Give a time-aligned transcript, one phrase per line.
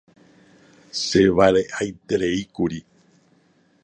[1.05, 2.79] Che vare'aitereíkuri.